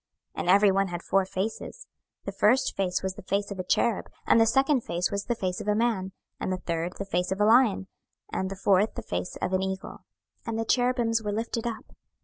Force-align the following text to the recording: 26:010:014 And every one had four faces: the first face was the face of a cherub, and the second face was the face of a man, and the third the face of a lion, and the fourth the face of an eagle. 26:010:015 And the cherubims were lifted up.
26:010:014 0.35 0.41
And 0.41 0.49
every 0.49 0.71
one 0.71 0.87
had 0.87 1.03
four 1.03 1.25
faces: 1.27 1.85
the 2.25 2.31
first 2.31 2.75
face 2.75 3.03
was 3.03 3.13
the 3.13 3.21
face 3.21 3.51
of 3.51 3.59
a 3.59 3.63
cherub, 3.63 4.07
and 4.25 4.41
the 4.41 4.47
second 4.47 4.81
face 4.83 5.11
was 5.11 5.25
the 5.25 5.35
face 5.35 5.61
of 5.61 5.67
a 5.67 5.75
man, 5.75 6.11
and 6.39 6.51
the 6.51 6.57
third 6.57 6.93
the 6.97 7.05
face 7.05 7.31
of 7.31 7.39
a 7.39 7.45
lion, 7.45 7.85
and 8.33 8.49
the 8.49 8.55
fourth 8.55 8.95
the 8.95 9.03
face 9.03 9.35
of 9.43 9.53
an 9.53 9.61
eagle. 9.61 9.99
26:010:015 10.47 10.47
And 10.47 10.59
the 10.59 10.65
cherubims 10.65 11.21
were 11.21 11.31
lifted 11.31 11.67
up. 11.67 11.85